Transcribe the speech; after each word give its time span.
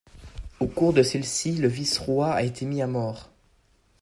Au 0.59 0.65
cours 0.65 0.93
de 0.93 1.03
celles-ci, 1.03 1.57
le 1.57 1.67
vice-roi 1.67 2.31
a 2.31 2.41
été 2.41 2.65
mis 2.65 2.81
à 2.81 2.87
mort. 2.87 3.29